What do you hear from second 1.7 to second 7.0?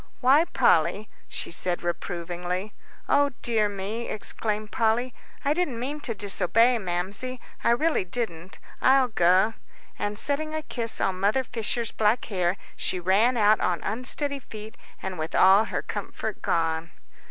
reprovingly. "O dear me!" exclaimed Polly, "I didn't mean to disobey,